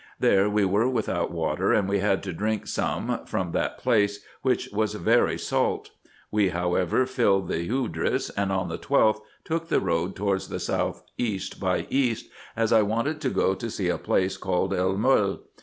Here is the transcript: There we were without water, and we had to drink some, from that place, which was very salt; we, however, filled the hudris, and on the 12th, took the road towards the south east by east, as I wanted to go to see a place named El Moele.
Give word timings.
There 0.19 0.49
we 0.49 0.65
were 0.65 0.89
without 0.89 1.29
water, 1.29 1.71
and 1.71 1.87
we 1.87 1.99
had 1.99 2.23
to 2.23 2.33
drink 2.33 2.65
some, 2.65 3.19
from 3.27 3.51
that 3.51 3.77
place, 3.77 4.25
which 4.41 4.67
was 4.73 4.95
very 4.95 5.37
salt; 5.37 5.91
we, 6.31 6.49
however, 6.49 7.05
filled 7.05 7.49
the 7.49 7.59
hudris, 7.67 8.31
and 8.35 8.51
on 8.51 8.67
the 8.67 8.79
12th, 8.79 9.19
took 9.43 9.67
the 9.67 9.79
road 9.79 10.15
towards 10.15 10.47
the 10.49 10.59
south 10.59 11.03
east 11.19 11.59
by 11.59 11.85
east, 11.91 12.31
as 12.55 12.73
I 12.73 12.81
wanted 12.81 13.21
to 13.21 13.29
go 13.29 13.53
to 13.53 13.69
see 13.69 13.89
a 13.89 13.99
place 13.99 14.43
named 14.43 14.73
El 14.73 14.95
Moele. 14.97 15.41